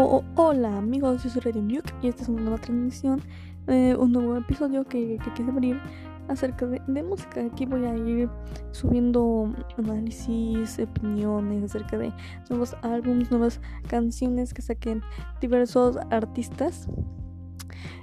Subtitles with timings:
[0.00, 3.20] Oh, hola amigos, yo soy Radio Nuke y esta es una nueva transmisión,
[3.66, 5.80] eh, un nuevo episodio que, quise abrir
[6.28, 7.44] acerca de, de, música.
[7.44, 8.30] Aquí voy a ir
[8.70, 12.12] subiendo análisis, opiniones acerca de
[12.48, 15.02] nuevos álbumes, nuevas canciones que saquen
[15.40, 16.88] diversos artistas.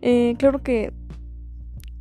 [0.00, 0.94] Eh, claro que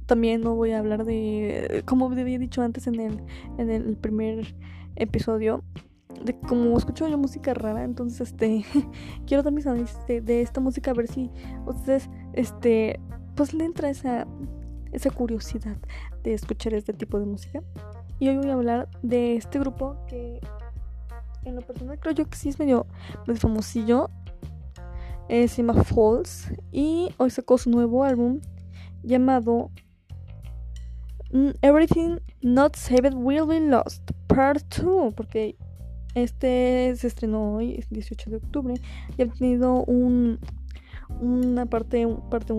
[0.06, 3.24] también no voy a hablar de, como había dicho antes en el,
[3.58, 4.54] en el primer
[4.96, 5.64] episodio,
[6.24, 8.66] de como escucho yo música rara, entonces este
[9.28, 11.30] quiero dar mis análisis de, esta música a ver si
[11.66, 13.00] ustedes este
[13.36, 14.28] pues le entra esa
[14.92, 15.78] esa curiosidad
[16.24, 17.62] de escuchar este tipo de música.
[18.20, 20.42] Y hoy voy a hablar de este grupo que
[21.46, 22.88] en lo personal creo yo que sí es medio,
[23.28, 24.10] medio famosillo.
[25.30, 28.42] Eh, se llama Falls y hoy sacó su nuevo álbum
[29.04, 29.70] llamado
[31.32, 35.56] mm, Everything Not Saved Will Be Lost Part 2 porque
[36.16, 38.74] este se estrenó hoy, 18 de octubre,
[39.18, 40.40] y ha tenido un,
[41.22, 42.30] una parte 1.
[42.30, 42.54] Parte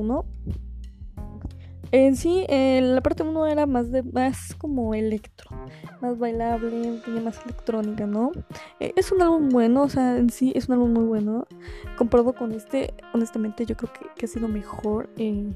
[1.93, 5.51] en sí, eh, la parte 1 era más de más como electro,
[6.01, 8.31] más bailable, tenía más electrónica, ¿no?
[8.79, 11.49] Eh, es un álbum bueno, o sea, en sí es un álbum muy bueno.
[11.99, 15.11] Comparado con este, honestamente, yo creo que, que ha sido mejor.
[15.17, 15.53] Eh,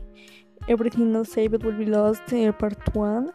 [0.66, 2.22] Everything Not Saved Will Be Lost,
[2.58, 3.32] Part 1.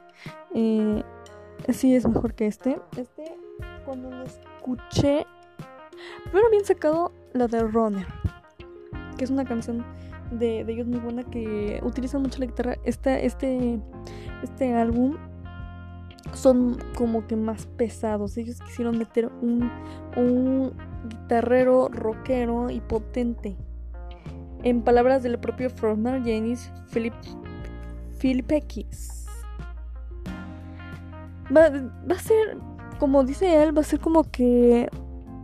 [1.70, 2.82] sí, es mejor que este.
[2.98, 3.24] Este,
[3.86, 4.26] cuando lo
[4.60, 5.26] escuché.
[6.24, 8.06] Primero habían sacado la de Runner,
[9.18, 9.86] que es una canción
[10.32, 12.76] de, ellos muy buena que utilizan mucho la guitarra.
[12.84, 15.18] Este, este, álbum
[16.34, 18.38] son como que más pesados.
[18.38, 19.72] Ellos quisieron meter un,
[20.16, 20.74] un
[21.08, 23.58] guitarrero rockero y potente.
[24.64, 27.14] En palabras del propio frontman Janis Philip,
[28.20, 29.26] Philip X.
[31.56, 32.58] Va, va a ser
[33.00, 34.90] como dice él, va a ser como que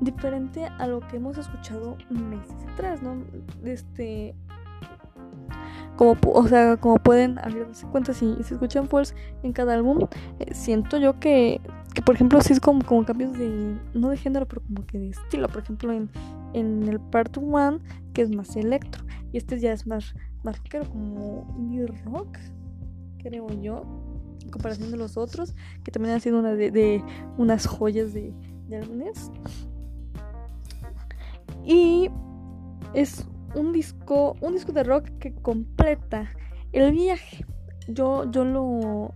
[0.01, 3.23] diferente a lo que hemos escuchado meses atrás, ¿no?
[3.63, 4.35] Este.
[5.95, 10.07] Como, o sea, como pueden darse cuenta, si, se escuchan Falls en cada álbum,
[10.39, 11.61] eh, siento yo que,
[11.93, 14.99] que, por ejemplo, sí es como, como cambios de, no de género, pero como que
[14.99, 15.47] de estilo.
[15.47, 16.09] Por ejemplo, en,
[16.53, 17.79] en el part 1,
[18.13, 20.13] que es más electro, y este ya es más,
[20.43, 22.37] más rockero, como indie rock,
[23.19, 24.04] creo yo
[24.45, 27.03] en comparación de los otros, que también han sido una de,
[27.37, 28.33] unas joyas de,
[28.67, 29.31] de álbumes.
[31.65, 32.09] Y
[32.93, 33.25] es
[33.55, 36.29] un disco, un disco de rock que completa
[36.71, 37.45] el viaje.
[37.87, 39.13] Yo, yo lo,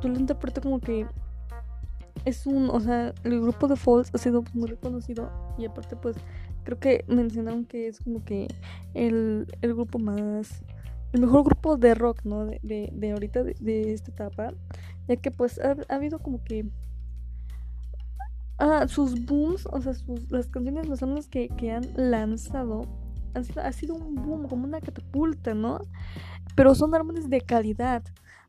[0.00, 1.06] yo lo interpreto como que
[2.24, 6.16] es un, o sea, el grupo de Falls ha sido muy reconocido y aparte pues
[6.64, 8.48] creo que mencionaron que es como que
[8.94, 10.62] el, el grupo más
[11.12, 12.46] el mejor grupo de rock, ¿no?
[12.46, 14.52] De, de, de ahorita, de, esta etapa.
[15.08, 16.66] Ya que pues ha, habido como que...
[18.58, 22.86] Ah, sus booms, o sea, sus, las canciones, los álbumes que, que han lanzado,
[23.34, 25.80] han sido, ha sido un boom, como una catapulta, ¿no?
[26.54, 28.02] Pero son álbumes de calidad.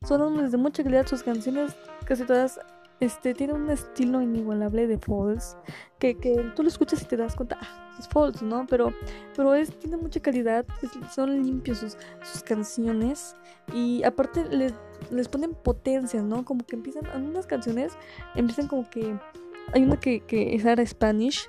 [0.06, 1.06] Son álbumes de mucha calidad.
[1.06, 1.76] Sus canciones
[2.06, 2.58] casi todas
[3.00, 5.56] este, tiene un estilo inigualable de Falls.
[5.98, 8.66] Que, que tú lo escuchas y te das cuenta, ah, es Falls, ¿no?
[8.68, 8.92] Pero,
[9.36, 10.64] pero es, tiene mucha calidad,
[11.14, 13.36] son limpios sus, sus, canciones.
[13.72, 14.74] Y aparte les,
[15.10, 16.44] les ponen potencias, ¿no?
[16.44, 17.92] Como que empiezan, algunas canciones
[18.34, 19.16] empiezan como que.
[19.74, 21.46] Hay una que, que es Ara Spanish,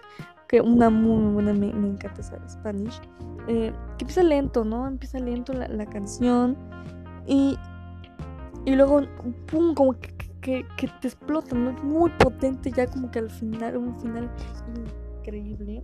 [0.49, 2.99] que una muy, buena, me, me encanta Sara Spanish.
[3.47, 4.87] Eh, que empieza lento, ¿no?
[4.87, 6.57] Empieza lento la, la canción.
[7.25, 7.57] Y,
[8.65, 9.03] y luego,
[9.45, 10.65] pum, como que que,
[11.01, 11.71] te explotan, ¿no?
[11.71, 14.29] Es muy potente ya como que al final, un final
[15.19, 15.83] increíble.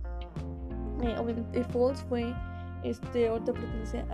[1.02, 2.34] Eh, obviamente Falls fue,
[2.82, 4.04] este, ahorita pertenece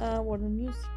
[0.00, 0.90] a, a Warner Music.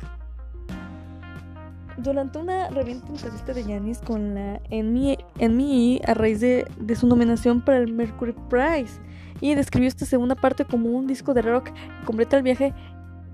[1.98, 7.62] Durante una revista entrevista de Janis con la NME a raíz de, de su nominación
[7.62, 9.02] para el Mercury Prize
[9.42, 12.74] y describió esta segunda parte como un disco de rock que completa el viaje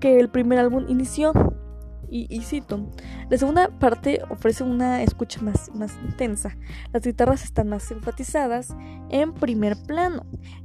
[0.00, 1.32] que el primer álbum inició.
[2.08, 2.88] Y, cito,
[3.28, 6.56] la segunda parte ofrece una escucha más, más intensa.
[6.92, 8.76] Las guitarras están más enfatizadas
[9.10, 10.24] en primer plano.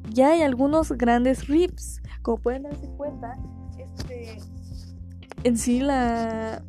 [0.09, 2.01] Ya hay algunos grandes riffs.
[2.21, 3.37] Como pueden darse cuenta,
[3.79, 4.37] este,
[5.43, 6.63] en sí la...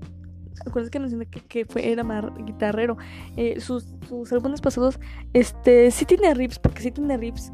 [0.65, 2.97] Acuérdense que mencioné que, fue, era más guitarrero.
[3.37, 4.99] Eh, sus, sus álbumes pasados,
[5.33, 7.53] este, sí tiene riffs, porque sí tiene riffs,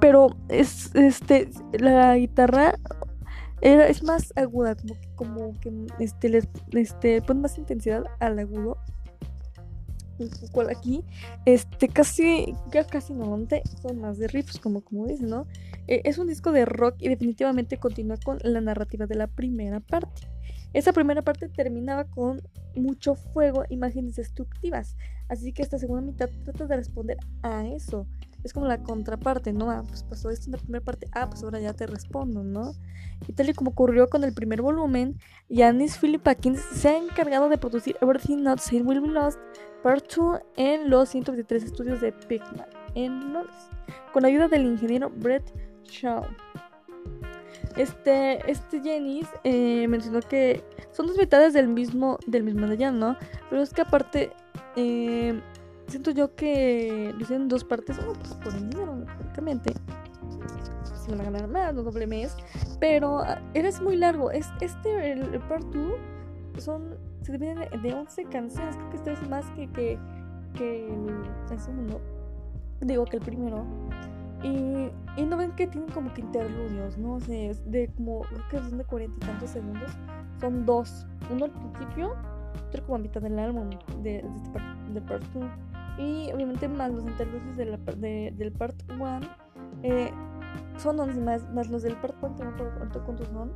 [0.00, 2.74] pero es, este, la guitarra
[3.60, 8.78] es más aguda, como que, como que este, les, este, pone más intensidad al agudo.
[10.50, 11.04] Cual aquí,
[11.44, 12.52] este, casi,
[12.90, 13.46] casi no,
[13.80, 15.46] son más de riffs, como, como dicen, ¿no?
[15.86, 19.78] E, es un disco de rock y definitivamente continúa con la narrativa de la primera
[19.78, 20.28] parte.
[20.72, 22.42] Esa primera parte terminaba con
[22.74, 24.96] mucho fuego, imágenes destructivas.
[25.28, 28.06] Así que esta segunda mitad trata de responder a eso.
[28.44, 29.70] Es como la contraparte, ¿no?
[29.70, 32.74] Ah, pues pasó esto en la primera parte, ah, pues ahora ya te respondo, ¿no?
[33.26, 35.18] Y tal y como ocurrió con el primer volumen,
[35.48, 39.38] Yanis Philippakins se ha encargado de producir Everything Not Said Will Be Lost
[39.82, 43.56] Part 2 en los 123 estudios de Pigman en Londres,
[44.12, 45.52] con ayuda del ingeniero Brett
[45.84, 46.24] Shaw.
[47.76, 52.98] Este, este Jennings eh, mencionó que son dos mitades del mismo, del mismo de Jan,
[52.98, 53.16] ¿no?
[53.50, 54.32] Pero es que aparte,
[54.74, 55.40] eh,
[55.88, 59.72] siento yo que lo hicieron dos partes, uno pues por el dinero, prácticamente.
[60.94, 62.36] Se van a ganar más, no doble mes.
[62.78, 64.30] Pero ah, eres muy largo.
[64.30, 65.92] Es, este, el, el part 2,
[66.58, 68.76] son, se divide de 11 canciones.
[68.76, 69.98] Creo que este es más que, que,
[70.54, 70.88] que
[71.50, 72.00] el segundo.
[72.80, 73.64] Digo que el primero.
[74.42, 77.14] Y, y, no ven que tienen como que interludios, ¿no?
[77.14, 79.90] O sea, de como, creo que son de cuarenta y tantos segundos.
[80.40, 81.06] Son dos.
[81.32, 82.14] Uno al principio,
[82.68, 83.70] otro como a mitad del álbum,
[84.02, 85.44] de, de este part, de part 2.
[85.98, 89.20] Y obviamente más los interludios de del part 1.
[89.82, 90.10] Eh,
[90.76, 93.52] son 11 más, más los del part 1, no recuerdo cuántos son.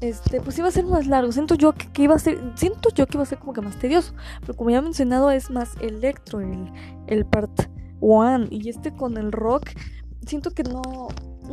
[0.00, 1.32] Este, pues iba a ser más largo.
[1.32, 2.38] Siento yo que, que, iba a ser.
[2.56, 4.14] Siento yo que iba a ser como que más tedioso.
[4.40, 6.70] Pero como ya he mencionado, es más electro el,
[7.06, 8.48] el part 1.
[8.50, 9.70] Y este con el rock
[10.26, 10.82] siento que no,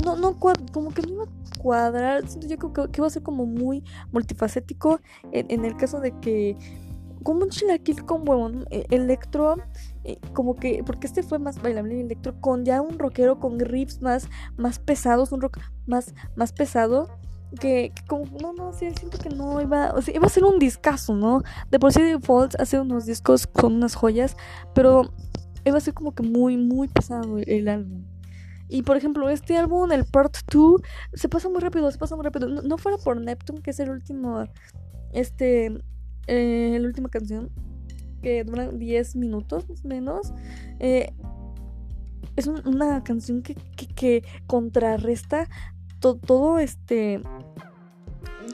[0.03, 3.23] no, no, como que no iba a cuadrar, siento yo que, que iba a ser
[3.23, 4.99] como muy multifacético
[5.31, 6.57] en, en el caso de que,
[7.23, 9.55] como un chilaquil con huevo, e, electro,
[10.03, 14.01] eh, como que, porque este fue más bailable electro, con ya un rockero con riffs
[14.01, 17.09] más, más pesados, un rock más, más pesado.
[17.59, 20.57] Que, como, no, no, sí, siento que no iba, o sea, iba a ser un
[20.57, 21.43] discazo, ¿no?
[21.69, 24.35] De por sí Default hace unos discos con unas joyas,
[24.73, 25.13] pero
[25.65, 28.05] iba a ser como que muy, muy pesado el, álbum.
[28.69, 30.81] Y por ejemplo, este álbum, el Part 2,
[31.13, 32.49] se pasa muy rápido, se pasa muy rápido.
[32.49, 34.45] No, fuera por Neptune, que es el último,
[35.11, 35.77] este,
[36.27, 37.49] eh, la última canción,
[38.21, 40.33] que dura 10 minutos más o menos.
[40.79, 41.13] Eh,
[42.35, 43.55] es un, una canción que,
[43.95, 45.47] que, contrarresta
[45.99, 47.21] to, todo este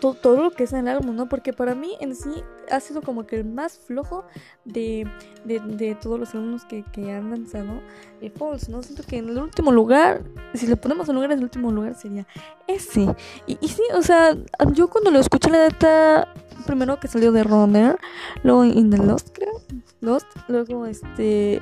[0.02, 1.28] todo, todo, lo que es en el álbum, ¿no?
[1.28, 2.30] Porque para mí en sí
[2.72, 4.24] ha sido como que el más flojo
[4.64, 5.06] de,
[5.44, 7.82] de, de todos los álbumes que, que, han lanzado
[8.22, 8.82] eh, Falls, ¿no?
[8.84, 10.24] Siento que en el último lugar,
[10.54, 12.26] si le ponemos en lugar, en el último lugar sería
[12.68, 13.14] ese.
[13.46, 14.38] Y, y sí, o sea,
[14.74, 16.34] yo cuando lo escuché la data,
[16.66, 17.98] primero que salió de Runner,
[18.44, 19.62] luego In the Lost, creo,
[20.02, 21.62] Lost, luego este...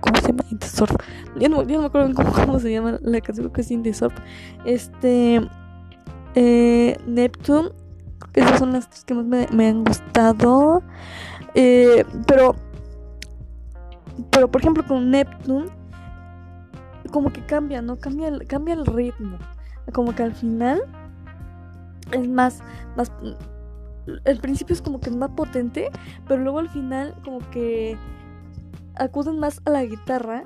[0.00, 0.44] ¿Cómo se llama?
[0.50, 0.90] In the Surf.
[1.38, 3.94] Yo no, me acuerdo cómo, cómo se llama la canción, creo que es In the
[3.94, 4.12] Surf.
[4.64, 5.40] Este
[6.34, 7.70] eh, Neptune.
[8.34, 10.82] Esas son las tres que más me, me han gustado.
[11.54, 12.54] Eh, pero,
[14.30, 15.66] pero por ejemplo con Neptune,
[17.10, 17.98] como que cambia, ¿no?
[17.98, 19.38] Cambia el, cambia el ritmo.
[19.92, 20.82] Como que al final
[22.12, 22.62] es más,
[22.96, 23.10] más...
[24.24, 25.90] El principio es como que más potente,
[26.26, 27.96] pero luego al final como que
[28.96, 30.44] acuden más a la guitarra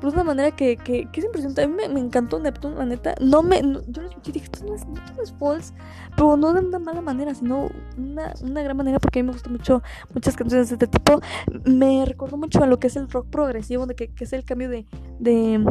[0.00, 1.62] por una manera que, que, que es impresionante.
[1.62, 3.14] A mí me, me, encantó Neptune, la neta.
[3.20, 5.74] No me, no, yo lo escuché y dije, esto no, es, esto no es false,
[6.16, 9.32] pero no de una mala manera, sino una, una gran manera, porque a mí me
[9.32, 9.82] gustan mucho
[10.12, 11.20] muchas canciones de este tipo.
[11.64, 14.44] Me recordó mucho a lo que es el rock progresivo, de que, que es el
[14.44, 14.86] cambio de,
[15.18, 15.64] de,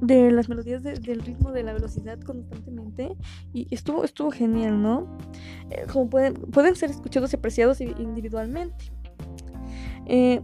[0.00, 3.16] de las melodías de, del ritmo de la velocidad constantemente.
[3.52, 5.18] Y estuvo estuvo genial no
[5.70, 8.92] eh, como pueden pueden ser escuchados y apreciados individualmente.
[10.06, 10.40] Eh,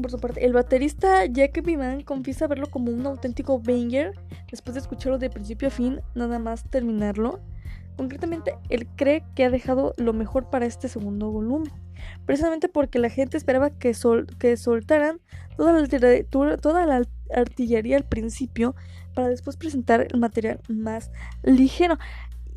[0.00, 4.12] por su parte, el baterista Jack Vivan confiesa verlo como un auténtico banger
[4.48, 7.40] después de escucharlo de principio a fin, nada más terminarlo.
[7.96, 11.72] Concretamente, él cree que ha dejado lo mejor para este segundo volumen,
[12.26, 15.20] precisamente porque la gente esperaba que, sol que soltaran
[15.56, 17.02] toda la,
[17.34, 18.74] artillería al principio
[19.14, 21.10] para después presentar el material más
[21.42, 21.98] ligero.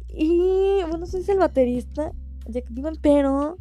[0.07, 2.11] Y bueno, es el baterista
[2.47, 3.57] Jack Vivan, pero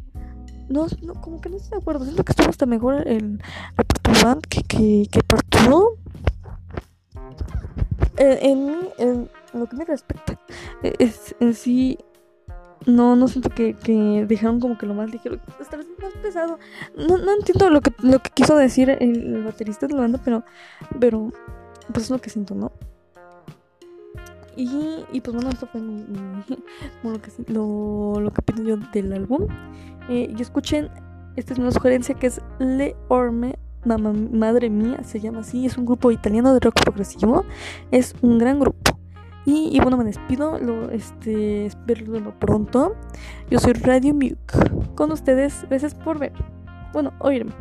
[0.69, 2.05] no, no, como que no estoy de acuerdo.
[2.05, 3.41] Siento que estuvo hasta mejor el
[3.77, 5.97] Repertoire que, que, que Partudo.
[8.17, 10.39] En, en, en, lo que me respecta,
[10.83, 11.97] es, en sí,
[12.85, 16.57] no, no siento que, que dejaron como que lo más ligero, esta vez más pesado.
[16.95, 20.43] No, no entiendo lo que, lo que quiso decir el, baterista de la banda, pero,
[20.99, 21.31] pero,
[21.93, 22.71] pues es lo que siento, ¿no?
[24.55, 25.81] Y, y, pues bueno, esto fue
[27.03, 29.47] lo, que, lo que pienso yo del álbum.
[30.09, 30.89] Eh, y escuchen,
[31.35, 35.65] esta es una sugerencia que es Le Orme, Mamá, Madre Mía, se llama así.
[35.65, 37.45] Es un grupo italiano de rock progresivo.
[37.91, 38.90] Es un gran grupo.
[39.45, 40.59] Y, bueno, me despido.
[40.59, 42.95] Lo, este, espero verlo pronto.
[43.49, 44.37] Yo soy Radio Muke.
[44.95, 46.33] Con ustedes, gracias por ver.
[46.93, 47.51] Bueno, oírme.